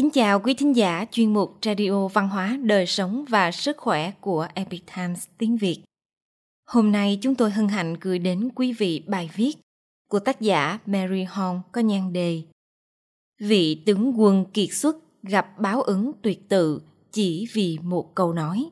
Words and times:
Kính 0.00 0.10
chào 0.10 0.40
quý 0.40 0.54
thính 0.54 0.76
giả 0.76 1.04
chuyên 1.10 1.32
mục 1.32 1.58
Radio 1.62 2.08
Văn 2.08 2.28
hóa, 2.28 2.58
Đời 2.62 2.86
sống 2.86 3.24
và 3.28 3.50
Sức 3.50 3.76
khỏe 3.76 4.12
của 4.20 4.48
Epic 4.54 4.82
Times 4.96 5.26
tiếng 5.38 5.56
Việt. 5.56 5.82
Hôm 6.66 6.92
nay 6.92 7.18
chúng 7.22 7.34
tôi 7.34 7.50
hân 7.50 7.68
hạnh 7.68 7.96
gửi 8.00 8.18
đến 8.18 8.48
quý 8.54 8.72
vị 8.72 9.02
bài 9.06 9.30
viết 9.34 9.52
của 10.10 10.18
tác 10.18 10.40
giả 10.40 10.78
Mary 10.86 11.22
Hong 11.22 11.62
có 11.72 11.80
nhan 11.80 12.12
đề 12.12 12.42
Vị 13.38 13.82
tướng 13.86 14.20
quân 14.20 14.44
kiệt 14.52 14.68
xuất 14.72 14.96
gặp 15.22 15.58
báo 15.58 15.82
ứng 15.82 16.12
tuyệt 16.22 16.48
tự 16.48 16.82
chỉ 17.12 17.46
vì 17.52 17.78
một 17.82 18.14
câu 18.14 18.32
nói. 18.32 18.70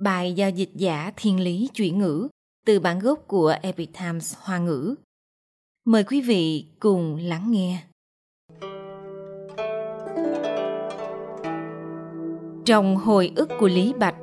Bài 0.00 0.32
do 0.32 0.46
dịch 0.46 0.72
giả 0.74 1.12
thiên 1.16 1.40
lý 1.40 1.68
chuyển 1.74 1.98
ngữ 1.98 2.28
từ 2.66 2.80
bản 2.80 2.98
gốc 2.98 3.24
của 3.26 3.54
Epic 3.62 3.90
Times 3.98 4.34
Hoa 4.38 4.58
ngữ. 4.58 4.94
Mời 5.84 6.04
quý 6.04 6.20
vị 6.20 6.66
cùng 6.80 7.16
lắng 7.16 7.50
nghe. 7.50 7.82
Trong 12.64 12.96
hồi 12.96 13.32
ức 13.36 13.48
của 13.58 13.68
Lý 13.68 13.92
Bạch, 13.98 14.14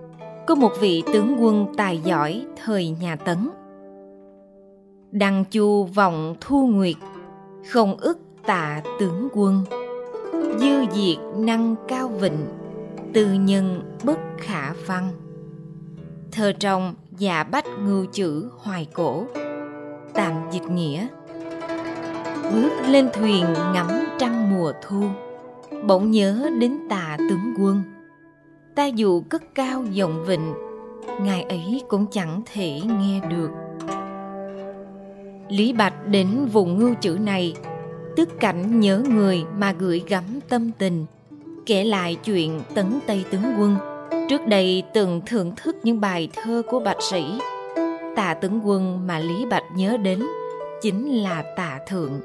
có 0.47 0.55
một 0.55 0.71
vị 0.79 1.03
tướng 1.13 1.35
quân 1.39 1.65
tài 1.77 1.97
giỏi 1.97 2.45
thời 2.65 2.89
nhà 2.89 3.15
Tấn. 3.15 3.49
Đăng 5.11 5.45
chu 5.51 5.83
vọng 5.83 6.35
thu 6.41 6.67
nguyệt, 6.67 6.95
không 7.69 7.97
ức 7.97 8.19
tạ 8.45 8.81
tướng 8.99 9.27
quân. 9.33 9.63
Dư 10.59 10.85
diệt 10.91 11.17
năng 11.37 11.75
cao 11.87 12.07
vịnh, 12.07 12.45
tư 13.13 13.33
nhân 13.33 13.81
bất 14.03 14.19
khả 14.37 14.73
văn. 14.85 15.09
Thơ 16.31 16.51
trong 16.51 16.95
dạ 17.17 17.43
bách 17.43 17.65
ngưu 17.85 18.05
chữ 18.05 18.49
hoài 18.57 18.87
cổ, 18.93 19.25
tạm 20.13 20.33
dịch 20.51 20.69
nghĩa. 20.69 21.07
Bước 22.53 22.71
lên 22.87 23.09
thuyền 23.13 23.45
ngắm 23.73 23.87
trăng 24.19 24.55
mùa 24.55 24.73
thu, 24.81 25.03
bỗng 25.87 26.11
nhớ 26.11 26.49
đến 26.59 26.77
tà 26.89 27.17
tướng 27.29 27.53
quân 27.59 27.83
ta 28.79 28.85
dù 28.85 29.21
cất 29.29 29.55
cao 29.55 29.83
giọng 29.91 30.25
vịnh, 30.25 30.53
ngài 31.21 31.41
ấy 31.43 31.81
cũng 31.87 32.05
chẳng 32.11 32.41
thể 32.53 32.81
nghe 32.99 33.21
được. 33.29 33.49
Lý 35.49 35.73
bạch 35.73 36.07
đến 36.07 36.45
vùng 36.53 36.79
ngưu 36.79 36.93
chữ 37.01 37.17
này, 37.21 37.55
tức 38.15 38.29
cảnh 38.39 38.79
nhớ 38.79 39.03
người 39.09 39.43
mà 39.57 39.71
gửi 39.71 40.03
gắm 40.07 40.23
tâm 40.49 40.71
tình, 40.77 41.05
kể 41.65 41.83
lại 41.83 42.15
chuyện 42.15 42.61
tấn 42.75 42.99
tây 43.07 43.25
tướng 43.31 43.43
quân. 43.59 43.77
Trước 44.29 44.47
đây 44.47 44.83
từng 44.93 45.21
thưởng 45.25 45.51
thức 45.55 45.75
những 45.83 46.01
bài 46.01 46.29
thơ 46.33 46.61
của 46.69 46.79
bạch 46.79 47.01
sĩ 47.11 47.23
tạ 48.15 48.33
tướng 48.33 48.67
quân 48.67 49.07
mà 49.07 49.19
lý 49.19 49.45
bạch 49.45 49.65
nhớ 49.75 49.97
đến 49.97 50.19
chính 50.81 51.23
là 51.23 51.43
tạ 51.57 51.79
thượng. 51.87 52.21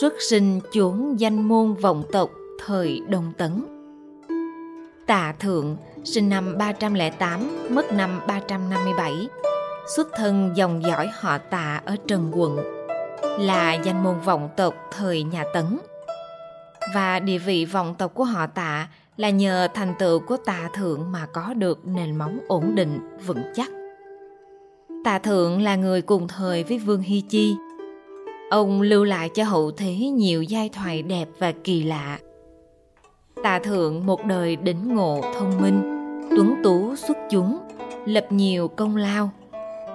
Xuất 0.00 0.14
sinh 0.20 0.60
chốn 0.72 1.16
danh 1.16 1.48
môn 1.48 1.74
vọng 1.74 2.02
tộc 2.12 2.30
thời 2.66 3.02
Đông 3.08 3.32
Tấn. 3.38 3.64
Tạ 5.06 5.34
Thượng 5.40 5.76
sinh 6.04 6.28
năm 6.28 6.58
308, 6.58 7.68
mất 7.70 7.92
năm 7.92 8.20
357, 8.26 9.28
xuất 9.96 10.08
thân 10.16 10.50
dòng 10.54 10.82
dõi 10.82 11.10
họ 11.14 11.38
Tạ 11.38 11.80
ở 11.84 11.96
Trần 12.06 12.30
Quận, 12.34 12.58
là 13.38 13.74
danh 13.74 14.02
môn 14.02 14.20
vọng 14.20 14.48
tộc 14.56 14.74
thời 14.90 15.22
nhà 15.22 15.44
Tấn. 15.54 15.78
Và 16.94 17.18
địa 17.18 17.38
vị 17.38 17.64
vọng 17.64 17.94
tộc 17.98 18.14
của 18.14 18.24
họ 18.24 18.46
Tạ 18.46 18.88
là 19.16 19.30
nhờ 19.30 19.68
thành 19.74 19.94
tựu 19.98 20.18
của 20.18 20.36
Tạ 20.36 20.70
Thượng 20.74 21.12
mà 21.12 21.26
có 21.32 21.54
được 21.54 21.86
nền 21.86 22.16
móng 22.16 22.38
ổn 22.48 22.74
định, 22.74 23.00
vững 23.26 23.42
chắc. 23.54 23.70
Tạ 25.04 25.18
Thượng 25.18 25.62
là 25.62 25.76
người 25.76 26.02
cùng 26.02 26.28
thời 26.28 26.64
với 26.64 26.78
Vương 26.78 27.00
Hy 27.00 27.20
Chi. 27.20 27.56
Ông 28.50 28.80
lưu 28.82 29.04
lại 29.04 29.28
cho 29.28 29.44
hậu 29.44 29.70
thế 29.70 29.94
nhiều 29.94 30.42
giai 30.42 30.68
thoại 30.68 31.02
đẹp 31.02 31.28
và 31.38 31.52
kỳ 31.64 31.82
lạ 31.82 32.18
Tà 33.42 33.58
thượng 33.58 34.06
một 34.06 34.24
đời 34.24 34.56
đỉnh 34.56 34.94
ngộ 34.94 35.20
thông 35.34 35.62
minh, 35.62 35.82
tuấn 36.36 36.54
tú 36.64 36.96
xuất 36.96 37.16
chúng, 37.30 37.58
lập 38.06 38.26
nhiều 38.30 38.68
công 38.68 38.96
lao, 38.96 39.30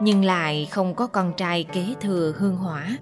nhưng 0.02 0.26
lại 0.26 0.68
không 0.72 0.96
có 0.96 1.08
con 1.08 1.34
trai 1.38 1.64
kế 1.64 1.86
thừa 2.02 2.34
hương 2.38 2.56
hỏa. 2.56 2.98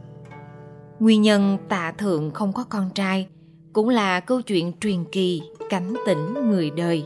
Nguyên 0.99 1.21
nhân 1.21 1.57
tạ 1.69 1.91
thượng 1.91 2.31
không 2.31 2.53
có 2.53 2.63
con 2.69 2.89
trai 2.95 3.27
cũng 3.73 3.89
là 3.89 4.19
câu 4.19 4.41
chuyện 4.41 4.73
truyền 4.79 5.03
kỳ 5.11 5.41
cảnh 5.69 5.93
tỉnh 6.05 6.49
người 6.49 6.69
đời. 6.69 7.05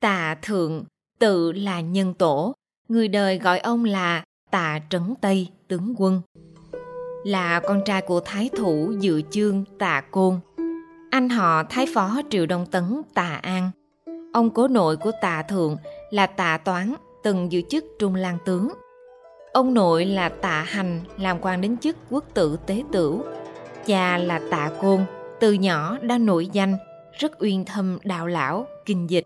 Tạ 0.00 0.36
thượng 0.42 0.84
tự 1.18 1.52
là 1.52 1.80
nhân 1.80 2.14
tổ, 2.14 2.54
người 2.88 3.08
đời 3.08 3.38
gọi 3.38 3.58
ông 3.58 3.84
là 3.84 4.24
tạ 4.50 4.80
trấn 4.90 5.14
Tây 5.20 5.48
tướng 5.68 5.94
quân. 5.98 6.20
Là 7.24 7.60
con 7.60 7.82
trai 7.84 8.02
của 8.02 8.20
thái 8.20 8.50
thủ 8.56 8.92
dự 9.00 9.22
chương 9.30 9.64
tạ 9.78 10.02
côn. 10.10 10.40
Anh 11.10 11.28
họ 11.28 11.62
thái 11.62 11.86
phó 11.94 12.20
triệu 12.30 12.46
đông 12.46 12.66
tấn 12.66 13.02
tạ 13.14 13.40
an. 13.42 13.70
Ông 14.32 14.50
cố 14.50 14.68
nội 14.68 14.96
của 14.96 15.10
tạ 15.22 15.42
thượng 15.42 15.76
là 16.10 16.26
tạ 16.26 16.58
toán, 16.58 16.94
từng 17.22 17.52
giữ 17.52 17.62
chức 17.68 17.84
trung 17.98 18.14
lang 18.14 18.38
tướng. 18.44 18.68
Ông 19.52 19.74
nội 19.74 20.04
là 20.04 20.28
tạ 20.28 20.62
hành, 20.68 21.00
làm 21.18 21.38
quan 21.40 21.60
đến 21.60 21.76
chức 21.76 21.96
quốc 22.10 22.24
tử 22.34 22.56
tế 22.66 22.82
tửu. 22.92 23.24
Cha 23.86 24.18
là 24.18 24.40
tạ 24.50 24.70
côn, 24.80 25.04
từ 25.40 25.52
nhỏ 25.52 25.98
đã 26.02 26.18
nổi 26.18 26.46
danh, 26.46 26.76
rất 27.18 27.32
uyên 27.40 27.64
thâm 27.64 27.98
đạo 28.04 28.26
lão, 28.26 28.66
kinh 28.86 29.10
dịch, 29.10 29.24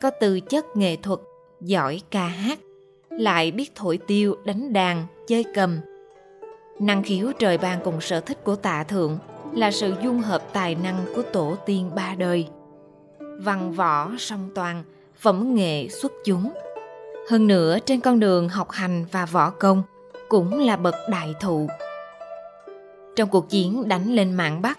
có 0.00 0.10
tư 0.10 0.40
chất 0.40 0.76
nghệ 0.76 0.96
thuật, 0.96 1.20
giỏi 1.60 2.00
ca 2.10 2.26
hát 2.26 2.58
lại 3.18 3.50
biết 3.50 3.72
thổi 3.74 3.98
tiêu 4.06 4.36
đánh 4.44 4.72
đàn 4.72 5.06
chơi 5.26 5.44
cầm 5.54 5.80
Năng 6.78 7.02
khiếu 7.02 7.32
trời 7.38 7.58
ban 7.58 7.80
cùng 7.84 8.00
sở 8.00 8.20
thích 8.20 8.44
của 8.44 8.56
tạ 8.56 8.82
thượng 8.82 9.18
là 9.52 9.70
sự 9.70 9.94
dung 10.02 10.20
hợp 10.20 10.42
tài 10.52 10.74
năng 10.74 11.04
của 11.14 11.22
tổ 11.22 11.56
tiên 11.66 11.90
ba 11.94 12.14
đời. 12.18 12.48
Văn 13.38 13.72
võ 13.72 14.10
song 14.18 14.50
toàn, 14.54 14.84
phẩm 15.16 15.54
nghệ 15.54 15.88
xuất 15.88 16.12
chúng. 16.24 16.52
Hơn 17.30 17.46
nữa 17.46 17.78
trên 17.78 18.00
con 18.00 18.20
đường 18.20 18.48
học 18.48 18.70
hành 18.70 19.04
và 19.12 19.26
võ 19.26 19.50
công 19.50 19.82
cũng 20.28 20.60
là 20.66 20.76
bậc 20.76 20.94
đại 21.10 21.34
thụ. 21.40 21.66
Trong 23.16 23.28
cuộc 23.28 23.50
chiến 23.50 23.88
đánh 23.88 24.14
lên 24.14 24.34
mạng 24.34 24.62
Bắc, 24.62 24.78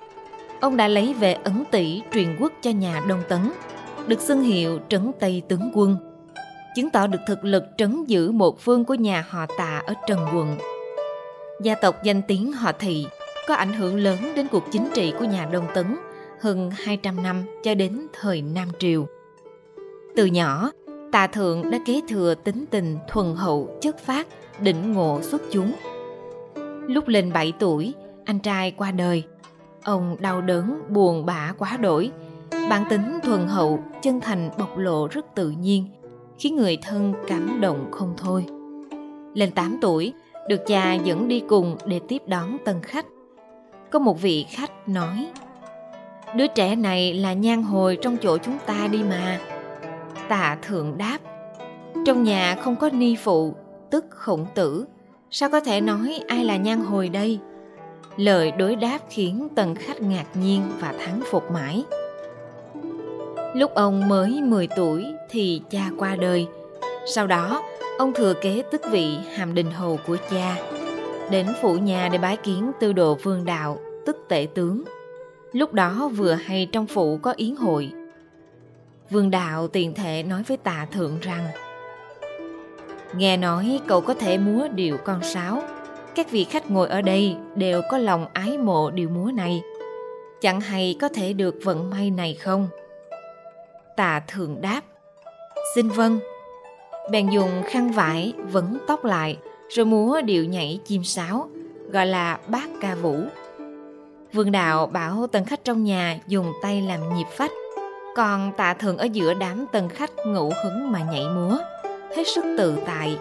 ông 0.62 0.78
đã 0.78 0.88
lấy 0.88 1.14
về 1.14 1.34
ấn 1.34 1.64
tỷ 1.72 2.02
truyền 2.14 2.38
quốc 2.40 2.54
cho 2.62 2.72
nhà 2.72 3.04
Đông 3.08 3.22
Tấn, 3.30 3.52
được 4.08 4.22
xưng 4.22 4.42
hiệu 4.42 4.80
trấn 4.90 5.12
Tây 5.20 5.42
tướng 5.48 5.72
quân, 5.74 5.98
chứng 6.78 6.90
tỏ 6.90 7.08
được 7.08 7.20
thực 7.28 7.46
lực 7.46 7.64
trấn 7.78 8.06
giữ 8.06 8.32
một 8.32 8.60
phương 8.60 8.86
của 8.86 8.94
nhà 8.94 9.26
họ 9.30 9.46
tạ 9.58 9.82
ở 9.86 9.94
Trần 10.08 10.20
Quận 10.36 10.58
gia 11.62 11.76
tộc 11.76 12.04
danh 12.04 12.22
tiếng 12.28 12.54
họ 12.54 12.72
Thị 12.72 13.06
có 13.48 13.56
ảnh 13.56 13.74
hưởng 13.74 13.96
lớn 13.96 14.18
đến 14.36 14.48
cuộc 14.52 14.64
chính 14.72 14.90
trị 14.94 15.14
của 15.20 15.26
nhà 15.26 15.46
Đông 15.52 15.68
Tấn 15.76 15.98
hơn 16.42 16.72
200 16.72 17.24
năm 17.24 17.44
cho 17.64 17.76
đến 17.76 18.08
thời 18.14 18.42
Nam 18.42 18.68
Triều. 18.80 19.08
Từ 20.16 20.26
nhỏ, 20.26 20.72
Tà 21.12 21.28
Thượng 21.28 21.72
đã 21.72 21.80
kế 21.86 22.02
thừa 22.10 22.36
tính 22.36 22.66
tình 22.72 22.98
thuần 23.10 23.36
hậu, 23.36 23.78
chất 23.82 24.00
phát, 24.00 24.28
đỉnh 24.60 24.94
ngộ 24.94 25.22
xuất 25.22 25.42
chúng. 25.52 25.74
Lúc 26.88 27.08
lên 27.08 27.34
7 27.34 27.54
tuổi, 27.60 27.94
anh 28.26 28.40
trai 28.40 28.72
qua 28.72 28.92
đời. 28.92 29.24
Ông 29.84 30.18
đau 30.20 30.42
đớn, 30.42 30.82
buồn 30.90 31.26
bã 31.26 31.54
quá 31.58 31.78
đổi. 31.78 32.12
Bản 32.70 32.86
tính 32.90 33.20
thuần 33.24 33.48
hậu, 33.48 33.84
chân 34.02 34.22
thành 34.22 34.50
bộc 34.58 34.78
lộ 34.78 35.08
rất 35.08 35.26
tự 35.36 35.50
nhiên, 35.50 35.86
khiến 36.40 36.56
người 36.56 36.78
thân 36.82 37.14
cảm 37.28 37.62
động 37.62 37.88
không 37.92 38.14
thôi. 38.18 38.46
Lên 39.34 39.52
8 39.52 39.78
tuổi, 39.82 40.14
được 40.50 40.66
cha 40.68 40.94
dẫn 40.94 41.28
đi 41.28 41.44
cùng 41.48 41.78
để 41.86 42.00
tiếp 42.08 42.22
đón 42.28 42.58
tân 42.66 42.82
khách. 42.82 43.06
Có 43.92 44.00
một 44.00 44.22
vị 44.22 44.46
khách 44.50 44.90
nói, 44.90 45.28
Đứa 46.36 46.48
trẻ 46.48 46.76
này 46.76 47.14
là 47.14 47.34
nhan 47.34 47.64
hồi 47.64 47.98
trong 48.02 48.18
chỗ 48.22 48.38
chúng 48.38 48.58
ta 48.66 48.88
đi 48.92 49.04
mà. 49.10 49.40
Tạ 50.30 50.58
thượng 50.62 50.98
đáp, 50.98 51.18
trong 52.06 52.24
nhà 52.24 52.56
không 52.62 52.76
có 52.76 52.90
ni 52.90 53.16
phụ, 53.16 53.56
tức 53.92 54.06
khổng 54.10 54.46
tử, 54.56 54.86
sao 55.32 55.50
có 55.50 55.60
thể 55.60 55.82
nói 55.82 56.20
ai 56.28 56.46
là 56.46 56.58
nhan 56.58 56.80
hồi 56.80 57.10
đây? 57.10 57.40
Lời 58.18 58.52
đối 58.52 58.76
đáp 58.76 59.00
khiến 59.10 59.48
tần 59.56 59.76
khách 59.76 60.02
ngạc 60.02 60.26
nhiên 60.34 60.62
và 60.80 60.94
thắng 61.00 61.22
phục 61.32 61.52
mãi. 61.52 61.84
Lúc 63.58 63.74
ông 63.74 64.08
mới 64.08 64.42
10 64.42 64.68
tuổi 64.68 65.06
thì 65.30 65.62
cha 65.70 65.90
qua 65.98 66.16
đời. 66.16 66.48
Sau 67.14 67.28
đó, 67.28 67.64
Ông 67.98 68.14
thừa 68.14 68.34
kế 68.34 68.64
tức 68.72 68.82
vị 68.92 69.18
hàm 69.36 69.54
đình 69.54 69.72
hầu 69.72 70.00
của 70.08 70.18
cha, 70.32 70.56
đến 71.32 71.48
phủ 71.62 71.74
nhà 71.74 72.10
để 72.12 72.18
bái 72.18 72.38
kiến 72.38 72.72
tư 72.80 72.94
đồ 72.94 73.18
vương 73.24 73.46
đạo, 73.46 73.80
tức 74.06 74.18
tể 74.30 74.48
tướng. 74.54 74.84
Lúc 75.52 75.74
đó 75.74 76.10
vừa 76.16 76.34
hay 76.34 76.68
trong 76.72 76.88
phủ 76.88 77.18
có 77.18 77.34
yến 77.38 77.56
hội. 77.56 77.92
Vương 79.10 79.32
đạo 79.32 79.68
tiền 79.68 79.94
thể 79.94 80.24
nói 80.24 80.44
với 80.48 80.58
tà 80.58 80.88
thượng 80.92 81.20
rằng 81.22 81.48
Nghe 83.16 83.38
nói 83.38 83.80
cậu 83.88 84.02
có 84.02 84.14
thể 84.14 84.38
múa 84.38 84.68
điệu 84.68 84.98
con 84.98 85.24
sáo 85.24 85.62
Các 86.16 86.32
vị 86.32 86.44
khách 86.44 86.72
ngồi 86.72 86.88
ở 86.88 87.02
đây 87.02 87.36
đều 87.56 87.82
có 87.92 87.98
lòng 87.98 88.26
ái 88.34 88.58
mộ 88.58 88.90
điệu 88.90 89.10
múa 89.10 89.32
này 89.34 89.62
Chẳng 90.42 90.62
hay 90.62 90.98
có 91.02 91.10
thể 91.10 91.34
được 91.34 91.56
vận 91.64 91.90
may 91.90 92.12
này 92.12 92.34
không? 92.34 92.68
Tà 93.98 94.22
thượng 94.28 94.62
đáp 94.62 94.82
Xin 95.76 95.90
vâng 95.90 96.20
bèn 97.12 97.30
dùng 97.30 97.64
khăn 97.66 97.92
vải 97.92 98.34
vấn 98.52 98.78
tóc 98.88 99.06
lại 99.06 99.38
rồi 99.70 99.86
múa 99.86 100.22
điệu 100.22 100.46
nhảy 100.46 100.80
chim 100.86 101.04
sáo 101.04 101.50
gọi 101.92 102.06
là 102.06 102.40
bát 102.48 102.70
ca 102.82 102.96
vũ. 102.96 103.20
Vương 104.34 104.52
đạo 104.52 104.88
bảo 104.88 105.28
tần 105.28 105.46
khách 105.46 105.64
trong 105.64 105.84
nhà 105.84 106.20
dùng 106.28 106.54
tay 106.62 106.82
làm 106.82 107.16
nhịp 107.16 107.28
phách, 107.32 107.52
còn 108.16 108.52
tạ 108.58 108.74
thường 108.74 108.98
ở 108.98 109.06
giữa 109.06 109.34
đám 109.34 109.66
tần 109.72 109.90
khách 109.90 110.12
ngủ 110.26 110.52
hứng 110.64 110.92
mà 110.92 111.00
nhảy 111.12 111.26
múa, 111.36 111.58
hết 112.16 112.24
sức 112.36 112.46
tự 112.58 112.78
tại. 112.86 113.18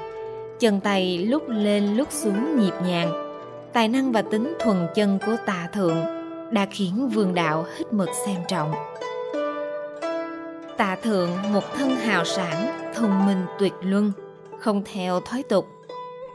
Chân 0.58 0.81
tay 0.81 1.19
lúc 1.19 1.43
lên 1.49 1.96
lúc 1.96 2.08
xuống 2.11 2.61
nhịp 2.61 2.75
nhàng, 2.87 3.12
tài 3.73 3.88
năng 3.88 4.12
và 4.12 4.23
tính 4.23 4.55
thuần 4.61 4.87
chân 4.94 5.19
của 5.26 5.37
tạ 5.46 5.69
thượng 5.73 5.96
đã 6.50 6.67
khiến 6.70 7.08
vương 7.08 7.34
đạo 7.34 7.67
hít 7.76 7.93
mực 7.93 8.08
xem 8.26 8.37
trọng. 8.49 8.73
Tạ 10.76 10.96
thượng 11.02 11.31
một 11.52 11.64
thân 11.75 11.90
hào 11.90 12.25
sản, 12.25 12.90
thông 12.94 13.26
minh 13.26 13.46
tuyệt 13.58 13.73
luân, 13.81 14.12
không 14.58 14.82
theo 14.93 15.20
thói 15.20 15.43
tục, 15.43 15.67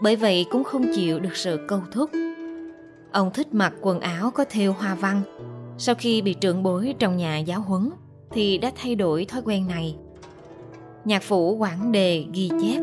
bởi 0.02 0.16
vậy 0.16 0.46
cũng 0.52 0.64
không 0.64 0.86
chịu 0.96 1.20
được 1.20 1.36
sự 1.36 1.60
câu 1.68 1.82
thúc. 1.92 2.10
Ông 3.12 3.32
thích 3.34 3.54
mặc 3.54 3.74
quần 3.82 4.00
áo 4.00 4.32
có 4.32 4.46
thêu 4.50 4.74
hoa 4.74 4.96
văn. 4.96 5.22
Sau 5.78 5.96
khi 5.96 6.22
bị 6.22 6.34
trưởng 6.34 6.64
bối 6.64 6.96
trong 7.00 7.18
nhà 7.18 7.38
giáo 7.38 7.62
huấn 7.62 7.90
thì 8.32 8.58
đã 8.58 8.72
thay 8.76 8.96
đổi 8.96 9.26
thói 9.26 9.42
quen 9.46 9.68
này. 9.68 9.96
Nhạc 11.06 11.24
phủ 11.24 11.56
Quảng 11.56 11.92
Đề 11.92 12.26
ghi 12.34 12.50
chép 12.62 12.82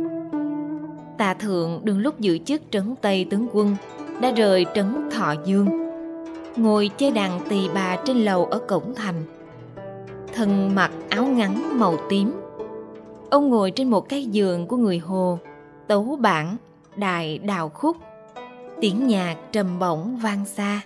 Tạ 1.18 1.34
Thượng 1.34 1.80
đương 1.84 1.98
lúc 1.98 2.20
giữ 2.20 2.38
chức 2.38 2.62
trấn 2.70 2.94
Tây 3.02 3.26
tướng 3.30 3.48
quân 3.52 3.76
đã 4.20 4.30
rời 4.30 4.66
trấn 4.74 5.10
Thọ 5.10 5.34
Dương 5.44 5.68
ngồi 6.56 6.90
chơi 6.98 7.10
đàn 7.10 7.40
tỳ 7.48 7.68
bà 7.74 7.96
trên 8.04 8.24
lầu 8.24 8.44
ở 8.44 8.58
cổng 8.58 8.94
thành 8.94 9.37
thân 10.38 10.74
mặc 10.74 10.90
áo 11.08 11.26
ngắn 11.26 11.78
màu 11.78 11.96
tím. 12.08 12.32
Ông 13.30 13.48
ngồi 13.48 13.70
trên 13.70 13.90
một 13.90 14.08
cái 14.08 14.24
giường 14.24 14.66
của 14.66 14.76
người 14.76 14.98
hồ, 14.98 15.38
tấu 15.86 16.16
bản 16.20 16.56
đài 16.96 17.38
đào 17.38 17.68
khúc. 17.68 17.96
Tiếng 18.80 19.06
nhạc 19.06 19.36
trầm 19.52 19.78
bổng 19.78 20.16
vang 20.16 20.44
xa. 20.44 20.80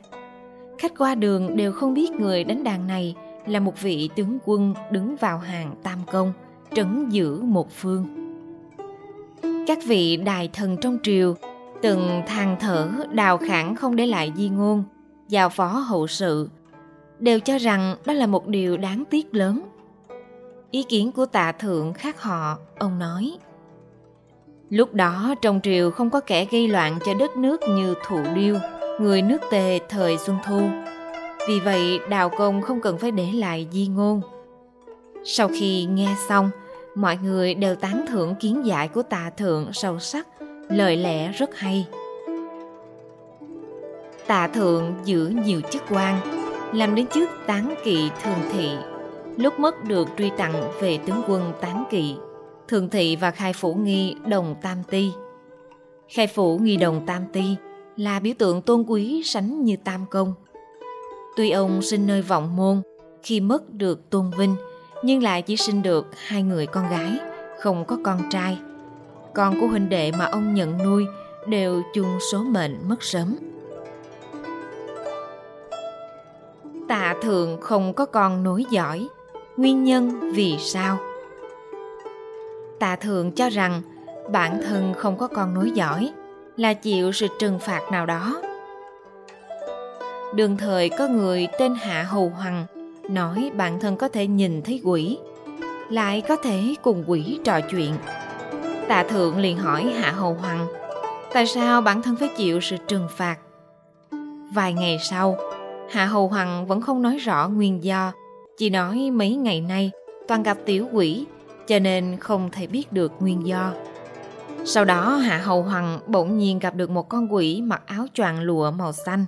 Khách 0.78 0.92
qua 0.98 1.14
đường 1.14 1.56
đều 1.56 1.72
không 1.72 1.94
biết 1.94 2.10
người 2.10 2.44
đánh 2.44 2.64
đàn 2.64 2.86
này 2.86 3.14
là 3.46 3.60
một 3.60 3.80
vị 3.80 4.10
tướng 4.16 4.38
quân 4.44 4.74
đứng 4.90 5.16
vào 5.16 5.38
hàng 5.38 5.74
tam 5.82 5.98
công, 6.12 6.32
trấn 6.74 7.08
giữ 7.08 7.42
một 7.42 7.70
phương. 7.70 8.06
Các 9.66 9.78
vị 9.86 10.16
đài 10.16 10.48
thần 10.52 10.76
trong 10.80 10.98
triều 11.02 11.34
từng 11.82 12.22
than 12.26 12.56
thở 12.60 12.90
đào 13.12 13.38
khẳng 13.38 13.76
không 13.76 13.96
để 13.96 14.06
lại 14.06 14.32
di 14.36 14.48
ngôn, 14.48 14.84
giao 15.28 15.48
phó 15.48 15.66
hậu 15.66 16.06
sự 16.06 16.48
đều 17.22 17.40
cho 17.40 17.58
rằng 17.58 17.96
đó 18.04 18.12
là 18.12 18.26
một 18.26 18.46
điều 18.46 18.76
đáng 18.76 19.04
tiếc 19.10 19.34
lớn. 19.34 19.62
Ý 20.70 20.82
kiến 20.82 21.12
của 21.12 21.26
tạ 21.26 21.52
thượng 21.52 21.92
khác 21.92 22.22
họ, 22.22 22.58
ông 22.78 22.98
nói. 22.98 23.32
Lúc 24.70 24.94
đó, 24.94 25.34
trong 25.42 25.60
triều 25.62 25.90
không 25.90 26.10
có 26.10 26.20
kẻ 26.20 26.46
gây 26.50 26.68
loạn 26.68 26.98
cho 27.04 27.14
đất 27.14 27.36
nước 27.36 27.60
như 27.68 27.94
Thụ 28.06 28.18
điêu, 28.34 28.56
người 29.00 29.22
nước 29.22 29.38
tề 29.50 29.80
thời 29.88 30.18
xuân 30.18 30.36
thu. 30.44 30.60
Vì 31.48 31.60
vậy, 31.60 32.00
đào 32.10 32.28
công 32.28 32.62
không 32.62 32.80
cần 32.80 32.98
phải 32.98 33.10
để 33.10 33.32
lại 33.32 33.68
di 33.72 33.86
ngôn. 33.86 34.20
Sau 35.24 35.48
khi 35.48 35.84
nghe 35.84 36.08
xong, 36.28 36.50
mọi 36.94 37.18
người 37.22 37.54
đều 37.54 37.74
tán 37.74 38.04
thưởng 38.08 38.34
kiến 38.34 38.66
giải 38.66 38.88
của 38.88 39.02
tạ 39.02 39.30
thượng 39.36 39.72
sâu 39.72 39.98
sắc, 39.98 40.26
lời 40.68 40.96
lẽ 40.96 41.32
rất 41.32 41.56
hay. 41.56 41.86
Tạ 44.26 44.48
thượng 44.48 44.94
giữ 45.04 45.32
nhiều 45.44 45.60
chức 45.70 45.82
quan 45.90 46.41
làm 46.72 46.94
đến 46.94 47.06
trước 47.14 47.30
tán 47.46 47.74
kỵ 47.84 48.10
thường 48.22 48.50
thị, 48.52 48.68
lúc 49.36 49.60
mất 49.60 49.84
được 49.84 50.08
truy 50.18 50.30
tặng 50.36 50.72
về 50.80 50.98
tướng 51.06 51.22
quân 51.28 51.52
tán 51.60 51.84
kỵ. 51.90 52.14
Thường 52.68 52.88
thị 52.88 53.16
và 53.16 53.30
khai 53.30 53.52
phủ 53.52 53.74
nghi 53.74 54.14
đồng 54.26 54.54
tam 54.62 54.78
ti. 54.90 55.10
Khai 56.08 56.26
phủ 56.26 56.58
nghi 56.58 56.76
đồng 56.76 57.06
tam 57.06 57.22
ti 57.32 57.42
là 57.96 58.20
biểu 58.20 58.34
tượng 58.38 58.62
tôn 58.62 58.84
quý 58.88 59.22
sánh 59.24 59.64
như 59.64 59.76
tam 59.84 60.06
công. 60.10 60.34
Tuy 61.36 61.50
ông 61.50 61.82
sinh 61.82 62.06
nơi 62.06 62.22
vọng 62.22 62.56
môn, 62.56 62.82
khi 63.22 63.40
mất 63.40 63.74
được 63.74 64.10
tôn 64.10 64.30
vinh, 64.38 64.56
nhưng 65.02 65.22
lại 65.22 65.42
chỉ 65.42 65.56
sinh 65.56 65.82
được 65.82 66.06
hai 66.26 66.42
người 66.42 66.66
con 66.66 66.88
gái, 66.90 67.18
không 67.60 67.84
có 67.84 67.98
con 68.04 68.20
trai. 68.30 68.58
Con 69.34 69.60
của 69.60 69.66
huynh 69.66 69.88
đệ 69.88 70.12
mà 70.12 70.24
ông 70.24 70.54
nhận 70.54 70.78
nuôi 70.78 71.04
đều 71.46 71.82
chung 71.94 72.18
số 72.32 72.38
mệnh 72.38 72.88
mất 72.88 73.02
sớm. 73.02 73.36
Tạ 76.92 77.14
thượng 77.22 77.60
không 77.60 77.92
có 77.92 78.06
con 78.06 78.42
nối 78.42 78.64
giỏi 78.70 79.08
nguyên 79.56 79.84
nhân 79.84 80.32
vì 80.34 80.58
sao? 80.58 80.98
Tạ 82.78 82.96
thượng 82.96 83.32
cho 83.32 83.48
rằng 83.48 83.82
bản 84.32 84.60
thân 84.68 84.94
không 84.96 85.18
có 85.18 85.26
con 85.26 85.54
nối 85.54 85.70
giỏi 85.70 86.12
là 86.56 86.74
chịu 86.74 87.12
sự 87.12 87.26
trừng 87.38 87.58
phạt 87.58 87.80
nào 87.92 88.06
đó. 88.06 88.42
Đường 90.34 90.56
thời 90.56 90.88
có 90.88 91.08
người 91.08 91.48
tên 91.58 91.74
hạ 91.74 92.02
hầu 92.02 92.28
hoàng 92.28 92.66
nói 93.08 93.50
bản 93.54 93.80
thân 93.80 93.96
có 93.96 94.08
thể 94.08 94.26
nhìn 94.26 94.62
thấy 94.62 94.80
quỷ, 94.84 95.18
lại 95.90 96.22
có 96.28 96.36
thể 96.36 96.74
cùng 96.82 97.04
quỷ 97.06 97.38
trò 97.44 97.60
chuyện. 97.70 97.94
Tạ 98.88 99.02
thượng 99.02 99.38
liền 99.38 99.58
hỏi 99.58 99.84
hạ 99.84 100.10
hầu 100.10 100.34
hoàng, 100.34 100.66
tại 101.32 101.46
sao 101.46 101.80
bản 101.80 102.02
thân 102.02 102.16
phải 102.16 102.30
chịu 102.36 102.60
sự 102.60 102.76
trừng 102.88 103.08
phạt? 103.16 103.36
Vài 104.54 104.72
ngày 104.72 104.98
sau 105.10 105.51
hạ 105.92 106.06
hầu 106.06 106.28
hằng 106.28 106.66
vẫn 106.66 106.80
không 106.80 107.02
nói 107.02 107.16
rõ 107.16 107.48
nguyên 107.48 107.84
do. 107.84 108.12
Chỉ 108.58 108.70
nói 108.70 109.10
mấy 109.10 109.36
ngày 109.36 109.60
nay, 109.60 109.90
toàn 110.28 110.42
gặp 110.42 110.58
tiểu 110.64 110.88
quỷ, 110.92 111.26
cho 111.66 111.78
nên 111.78 112.16
không 112.20 112.50
thể 112.52 112.66
biết 112.66 112.92
được 112.92 113.12
nguyên 113.20 113.46
do. 113.46 113.72
Sau 114.64 114.84
đó 114.84 115.16
hạ 115.16 115.38
hầu 115.38 115.62
hằng 115.62 116.00
bỗng 116.06 116.38
nhiên 116.38 116.58
gặp 116.58 116.74
được 116.74 116.90
một 116.90 117.08
con 117.08 117.34
quỷ 117.34 117.62
mặc 117.62 117.82
áo 117.86 118.06
choàng 118.14 118.40
lụa 118.40 118.70
màu 118.70 118.92
xanh, 118.92 119.24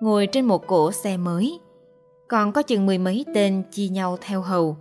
ngồi 0.00 0.26
trên 0.26 0.44
một 0.44 0.66
cỗ 0.66 0.92
xe 0.92 1.16
mới. 1.16 1.60
Còn 2.28 2.52
có 2.52 2.62
chừng 2.62 2.86
mười 2.86 2.98
mấy 2.98 3.24
tên 3.34 3.62
chia 3.72 3.88
nhau 3.88 4.18
theo 4.20 4.42
hầu. 4.42 4.76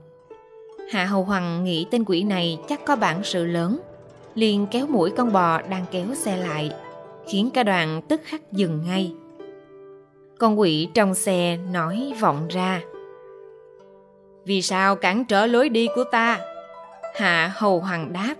Hạ 0.91 1.06
hầu 1.06 1.25
hằng 1.25 1.63
nghĩ 1.63 1.85
tên 1.91 2.03
quỷ 2.06 2.23
này 2.23 2.59
chắc 2.69 2.85
có 2.85 2.95
bản 2.95 3.23
sự 3.23 3.45
lớn, 3.45 3.79
liền 4.35 4.67
kéo 4.71 4.88
mũi 4.88 5.11
con 5.17 5.31
bò 5.31 5.61
đang 5.61 5.85
kéo 5.91 6.06
xe 6.15 6.38
lại, 6.38 6.71
khiến 7.27 7.49
cả 7.53 7.63
đoàn 7.63 8.01
tức 8.09 8.21
khắc 8.23 8.51
dừng 8.51 8.83
ngay 8.85 9.13
con 10.39 10.59
quỷ 10.59 10.88
trong 10.94 11.15
xe 11.15 11.57
nói 11.71 12.13
vọng 12.19 12.47
ra. 12.50 12.81
Vì 14.45 14.62
sao 14.62 14.95
cản 14.95 15.25
trở 15.25 15.45
lối 15.45 15.69
đi 15.69 15.88
của 15.95 16.03
ta? 16.12 16.39
Hạ 17.15 17.51
hầu 17.56 17.80
hoàng 17.80 18.13
đáp. 18.13 18.35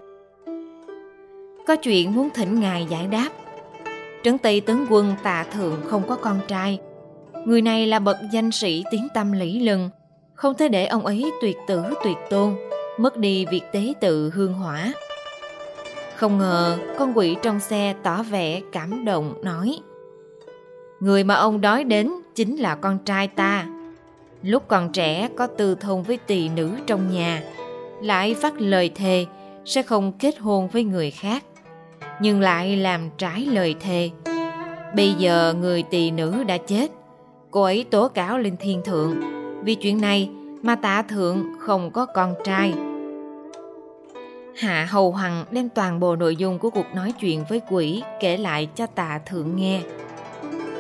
Có 1.68 1.76
chuyện 1.76 2.16
muốn 2.16 2.30
thỉnh 2.30 2.60
ngài 2.60 2.88
giải 2.90 3.08
đáp. 3.08 3.30
Trấn 4.24 4.38
tây 4.38 4.62
tướng 4.62 4.86
quân 4.90 5.16
tạ 5.24 5.46
thượng 5.54 5.82
không 5.88 6.08
có 6.08 6.16
con 6.16 6.40
trai. 6.48 6.80
Người 7.46 7.62
này 7.62 7.88
là 7.88 8.00
bậc 8.00 8.18
danh 8.32 8.52
sĩ 8.52 8.84
tiếng 8.92 9.08
tâm 9.14 9.32
lý 9.32 9.60
lừng. 9.60 9.90
Không 10.34 10.54
thể 10.54 10.68
để 10.68 10.86
ông 10.86 11.06
ấy 11.06 11.32
tuyệt 11.42 11.58
tử 11.68 11.84
tuyệt 12.04 12.18
tôn, 12.30 12.56
mất 12.98 13.18
đi 13.18 13.46
việc 13.46 13.64
tế 13.72 13.94
tự 14.02 14.32
hương 14.34 14.54
hỏa. 14.54 14.94
Không 16.16 16.38
ngờ 16.38 16.78
con 16.98 17.18
quỷ 17.18 17.36
trong 17.42 17.60
xe 17.60 17.96
tỏ 18.04 18.24
vẻ 18.24 18.62
cảm 18.72 19.06
động, 19.06 19.34
nói 19.44 19.80
người 21.04 21.24
mà 21.24 21.36
ông 21.36 21.62
đói 21.62 21.84
đến 21.84 22.12
chính 22.36 22.58
là 22.58 22.76
con 22.76 22.98
trai 23.06 23.28
ta. 23.28 23.66
Lúc 24.44 24.68
còn 24.68 24.92
trẻ, 24.92 25.30
có 25.36 25.48
tư 25.48 25.76
thông 25.76 26.04
với 26.04 26.18
tỳ 26.18 26.50
nữ 26.50 26.72
trong 26.88 27.12
nhà. 27.14 27.44
Lại 28.02 28.36
phát 28.42 28.62
lời 28.62 28.92
thề, 28.96 29.26
sẽ 29.66 29.82
không 29.82 30.12
kết 30.20 30.40
hôn 30.40 30.68
với 30.68 30.84
người 30.84 31.12
khác. 31.12 31.44
Nhưng 32.22 32.42
lại 32.42 32.78
làm 32.78 33.10
trái 33.18 33.46
lời 33.46 33.76
thề. 33.80 34.10
Bây 34.96 35.14
giờ 35.14 35.54
người 35.60 35.84
tỳ 35.84 36.12
nữ 36.12 36.44
đã 36.44 36.58
chết. 36.58 36.92
Cô 37.52 37.64
ấy 37.64 37.86
tố 37.90 38.08
cáo 38.08 38.38
lên 38.38 38.58
thiên 38.58 38.82
thượng. 38.86 39.16
Vì 39.64 39.76
chuyện 39.76 40.02
này 40.02 40.30
mà 40.62 40.76
tạ 40.76 41.02
thượng 41.02 41.46
không 41.60 41.92
có 41.92 42.06
con 42.06 42.34
trai. 42.44 42.74
Hạ 44.58 44.88
hầu 44.90 45.14
hằng 45.14 45.46
đem 45.52 45.70
toàn 45.70 46.00
bộ 46.00 46.16
nội 46.16 46.36
dung 46.36 46.60
của 46.60 46.70
cuộc 46.70 46.96
nói 46.96 47.14
chuyện 47.20 47.44
với 47.50 47.62
quỷ 47.70 48.04
kể 48.20 48.38
lại 48.38 48.70
cho 48.76 48.86
tạ 48.86 49.20
thượng 49.26 49.56
nghe 49.56 49.82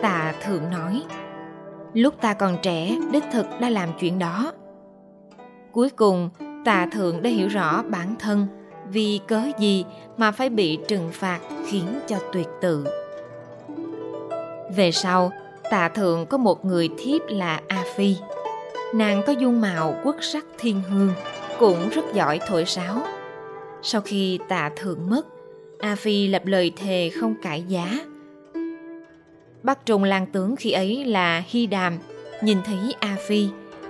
tạ 0.03 0.33
thượng 0.43 0.69
nói. 0.69 1.03
Lúc 1.93 2.21
ta 2.21 2.33
còn 2.33 2.57
trẻ, 2.61 2.97
đích 3.11 3.23
thực 3.31 3.45
đã 3.59 3.69
làm 3.69 3.89
chuyện 3.99 4.19
đó. 4.19 4.51
Cuối 5.71 5.89
cùng 5.89 6.29
tạ 6.65 6.87
thượng 6.91 7.21
đã 7.21 7.29
hiểu 7.29 7.47
rõ 7.47 7.83
bản 7.83 8.15
thân 8.19 8.47
vì 8.89 9.19
cớ 9.27 9.41
gì 9.59 9.85
mà 10.17 10.31
phải 10.31 10.49
bị 10.49 10.79
trừng 10.87 11.09
phạt 11.11 11.39
khiến 11.67 11.85
cho 12.07 12.17
tuyệt 12.33 12.47
tự. 12.61 12.87
Về 14.75 14.91
sau 14.91 15.31
tạ 15.69 15.89
thượng 15.89 16.25
có 16.25 16.37
một 16.37 16.65
người 16.65 16.89
thiếp 16.97 17.21
là 17.27 17.61
a 17.67 17.83
phi 17.95 18.15
nàng 18.95 19.23
có 19.27 19.33
dung 19.33 19.61
mạo 19.61 19.95
quốc 20.03 20.15
sắc 20.21 20.45
thiên 20.57 20.81
hương, 20.89 21.13
cũng 21.59 21.89
rất 21.89 22.13
giỏi 22.13 22.39
thổi 22.47 22.65
sáo. 22.65 23.01
Sau 23.81 24.01
khi 24.01 24.39
tạ 24.47 24.71
thượng 24.75 25.09
mất 25.09 25.27
a 25.79 25.95
phi 25.95 26.27
lập 26.27 26.41
lời 26.45 26.73
thề 26.75 27.11
không 27.19 27.35
cải 27.41 27.63
giá. 27.67 27.99
Bắc 29.63 29.85
Trung 29.85 30.03
Lan 30.03 30.25
tướng 30.25 30.55
khi 30.55 30.71
ấy 30.71 31.05
là 31.05 31.43
Hy 31.47 31.67
Đàm, 31.67 31.99
nhìn 32.41 32.57
thấy 32.65 32.95
A 32.99 33.17
Phi, 33.27 33.47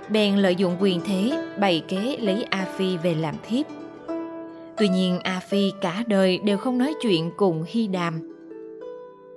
bèn 0.08 0.36
lợi 0.36 0.54
dụng 0.54 0.76
quyền 0.80 1.00
thế 1.06 1.46
bày 1.60 1.84
kế 1.88 2.16
lấy 2.20 2.44
A 2.50 2.66
Phi 2.76 2.96
về 2.96 3.14
làm 3.14 3.34
thiếp. 3.48 3.66
Tuy 4.76 4.88
nhiên 4.88 5.18
A 5.22 5.40
Phi 5.48 5.72
cả 5.80 6.04
đời 6.06 6.38
đều 6.38 6.58
không 6.58 6.78
nói 6.78 6.94
chuyện 7.02 7.30
cùng 7.36 7.64
Hy 7.68 7.86
Đàm. 7.86 8.30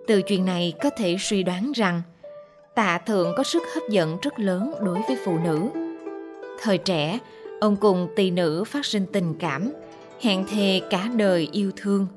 từ 0.08 0.22
chuyện 0.22 0.46
này 0.46 0.74
có 0.84 0.90
thể 0.90 1.16
suy 1.20 1.44
đoán 1.44 1.72
rằng 1.76 2.02
tạ 2.76 2.98
thượng 2.98 3.34
có 3.38 3.44
sức 3.44 3.64
hấp 3.76 3.84
dẫn 3.90 4.18
rất 4.22 4.40
lớn 4.40 4.74
đối 4.82 5.00
với 5.08 5.18
phụ 5.26 5.38
nữ 5.44 5.62
thời 6.62 6.78
trẻ 6.78 7.20
ông 7.60 7.76
cùng 7.76 8.08
tỳ 8.16 8.32
nữ 8.32 8.64
phát 8.64 8.86
sinh 8.86 9.06
tình 9.06 9.36
cảm 9.40 9.72
hẹn 10.22 10.46
thề 10.52 10.82
cả 10.90 11.10
đời 11.16 11.50
yêu 11.52 11.72
thương 11.76 12.08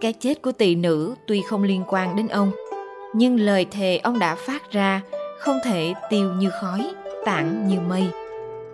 cái 0.00 0.12
chết 0.12 0.42
của 0.42 0.52
tỳ 0.52 0.74
nữ 0.74 1.14
tuy 1.26 1.42
không 1.48 1.62
liên 1.62 1.82
quan 1.88 2.16
đến 2.16 2.28
ông 2.28 2.52
nhưng 3.14 3.40
lời 3.40 3.66
thề 3.70 3.98
ông 3.98 4.18
đã 4.18 4.34
phát 4.34 4.70
ra 4.70 5.00
không 5.38 5.58
thể 5.64 5.94
tiêu 6.10 6.32
như 6.32 6.50
khói, 6.60 6.94
tản 7.24 7.68
như 7.68 7.80
mây. 7.80 8.06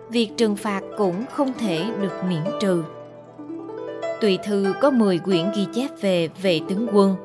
Việc 0.09 0.31
trừng 0.37 0.55
phạt 0.55 0.81
cũng 0.97 1.25
không 1.33 1.53
thể 1.59 1.85
được 2.01 2.23
miễn 2.29 2.43
trừ. 2.59 2.83
Tùy 4.21 4.39
thư 4.43 4.73
có 4.81 4.91
10 4.91 5.19
quyển 5.19 5.51
ghi 5.55 5.67
chép 5.73 5.87
về 6.01 6.29
vệ 6.41 6.59
tướng 6.69 6.87
quân, 6.93 7.15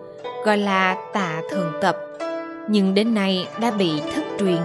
gọi 0.44 0.58
là 0.58 0.96
tạ 1.12 1.42
thường 1.50 1.72
tập. 1.82 1.96
Nhưng 2.68 2.94
đến 2.94 3.14
nay 3.14 3.48
đã 3.60 3.70
bị 3.70 4.00
thất 4.14 4.24
truyền, 4.38 4.60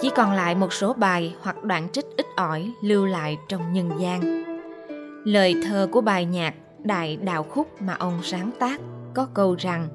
chỉ 0.00 0.10
còn 0.16 0.32
lại 0.32 0.54
một 0.54 0.72
số 0.72 0.92
bài 0.92 1.34
hoặc 1.40 1.64
đoạn 1.64 1.88
trích 1.92 2.06
ít 2.16 2.26
ỏi 2.36 2.72
lưu 2.82 3.06
lại 3.06 3.38
trong 3.48 3.72
nhân 3.72 3.90
gian. 3.98 4.44
Lời 5.24 5.54
thơ 5.64 5.88
của 5.92 6.00
bài 6.00 6.24
nhạc 6.24 6.54
đại 6.78 7.16
đạo 7.16 7.42
khúc 7.42 7.82
mà 7.82 7.94
ông 7.98 8.20
sáng 8.22 8.50
tác 8.58 8.80
có 9.14 9.26
câu 9.34 9.54
rằng 9.58 9.88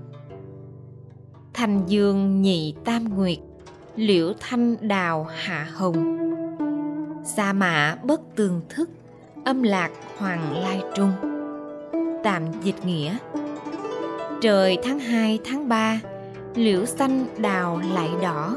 thành 1.57 1.83
dương 1.87 2.41
nhị 2.41 2.73
tam 2.85 3.17
nguyệt, 3.17 3.37
liễu 3.95 4.33
thanh 4.39 4.75
đào 4.81 5.27
hạ 5.35 5.67
hồng. 5.73 6.17
Sa 7.23 7.53
mã 7.53 7.97
bất 8.03 8.21
tường 8.35 8.61
thức, 8.69 8.89
âm 9.45 9.63
lạc 9.63 9.91
hoàng 10.17 10.53
lai 10.53 10.81
trung. 10.95 11.11
Tạm 12.23 12.43
dịch 12.63 12.85
nghĩa, 12.85 13.17
trời 14.41 14.77
tháng 14.83 14.99
2 14.99 15.39
tháng 15.45 15.69
3 15.69 16.01
liễu 16.55 16.85
xanh 16.85 17.25
đào 17.37 17.81
lại 17.93 18.09
đỏ. 18.21 18.55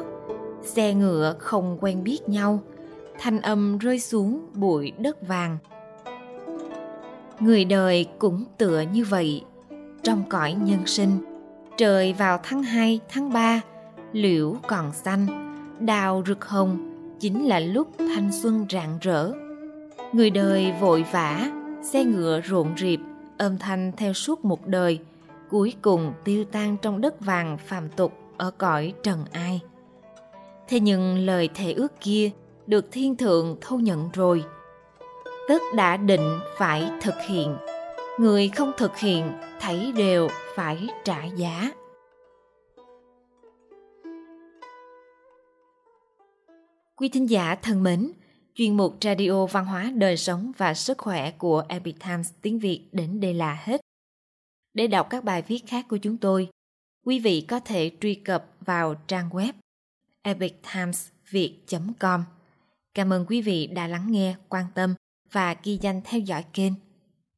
Xe 0.63 0.95
ngựa 0.95 1.35
không 1.39 1.79
quen 1.81 2.05
biết 2.05 2.29
nhau, 2.29 2.61
thanh 3.19 3.41
âm 3.41 3.79
rơi 3.79 4.01
xuống 4.01 4.47
bụi 4.55 4.93
đất 4.99 5.29
vàng. 5.29 5.59
Người 7.41 7.65
đời 7.65 8.07
cũng 8.19 8.45
tựa 8.59 8.85
như 8.93 9.05
vậy, 9.05 9.45
trong 10.03 10.23
cõi 10.29 10.57
nhân 10.65 10.87
sinh 10.87 11.30
trời 11.81 12.13
vào 12.13 12.39
tháng 12.43 12.63
2, 12.63 13.01
tháng 13.09 13.33
3 13.33 13.61
liễu 14.13 14.57
còn 14.67 14.93
xanh 14.93 15.27
đào 15.81 16.23
rực 16.27 16.45
hồng 16.45 16.79
chính 17.21 17.49
là 17.49 17.61
lúc 17.61 17.89
thanh 17.99 18.31
xuân 18.43 18.67
rạng 18.71 18.99
rỡ. 19.01 19.33
Người 20.13 20.31
đời 20.31 20.73
vội 20.81 21.05
vã 21.13 21.51
xe 21.83 22.05
ngựa 22.05 22.41
rộn 22.41 22.75
rịp 22.77 23.01
âm 23.39 23.59
thanh 23.59 23.93
theo 23.97 24.13
suốt 24.13 24.45
một 24.45 24.67
đời 24.67 24.99
cuối 25.51 25.75
cùng 25.83 26.13
tiêu 26.25 26.45
tan 26.45 26.77
trong 26.83 27.01
đất 27.01 27.21
vàng 27.21 27.59
phàm 27.59 27.89
tục 27.89 28.13
ở 28.37 28.51
cõi 28.51 28.93
trần 29.03 29.25
ai. 29.33 29.61
Thế 30.69 30.81
nhưng 30.81 31.19
lời 31.19 31.49
thề 31.55 31.73
ước 31.73 32.01
kia 32.01 32.31
được 32.67 32.93
thiên 32.93 33.17
thượng 33.17 33.57
thâu 33.61 33.81
nhận 33.81 34.11
rồi. 34.13 34.45
Tất 35.49 35.63
đã 35.77 35.97
định 35.97 36.39
phải 36.59 36.91
thực 37.03 37.15
hiện 37.29 37.57
người 38.21 38.49
không 38.49 38.73
thực 38.77 38.99
hiện 38.99 39.33
thấy 39.61 39.93
đều 39.93 40.29
phải 40.57 40.89
trả 41.05 41.25
giá 41.25 41.73
quý 46.97 47.09
thính 47.09 47.31
giả 47.31 47.55
thân 47.55 47.83
mến 47.83 48.13
chuyên 48.55 48.77
mục 48.77 48.97
radio 49.01 49.47
văn 49.47 49.65
hóa 49.65 49.93
đời 49.95 50.17
sống 50.17 50.53
và 50.57 50.75
sức 50.75 50.99
khỏe 50.99 51.31
của 51.31 51.65
epic 51.69 51.97
times 52.05 52.31
tiếng 52.43 52.59
việt 52.59 52.89
đến 52.93 53.21
đây 53.21 53.35
là 53.35 53.61
hết 53.65 53.81
để 54.75 54.87
đọc 54.87 55.07
các 55.11 55.25
bài 55.25 55.43
viết 55.43 55.63
khác 55.67 55.87
của 55.89 55.97
chúng 55.97 56.17
tôi 56.17 56.49
quý 57.07 57.19
vị 57.19 57.45
có 57.49 57.61
thể 57.61 57.91
truy 58.01 58.15
cập 58.15 58.47
vào 58.61 58.95
trang 58.95 59.31
web 59.31 59.53
epictimesviet.com. 60.23 62.25
Cảm 62.95 63.13
ơn 63.13 63.27
quý 63.29 63.43
vị 63.43 63.67
đã 63.67 63.87
lắng 63.87 64.07
nghe, 64.11 64.35
quan 64.49 64.65
tâm 64.75 64.95
và 65.33 65.57
ghi 65.65 65.79
danh 65.83 66.01
theo 66.05 66.21
dõi 66.21 66.45
kênh. 66.53 66.73